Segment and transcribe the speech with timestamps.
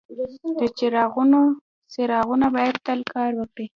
[0.59, 1.41] د چراغونو
[1.93, 3.65] څراغونه باید تل کار وکړي.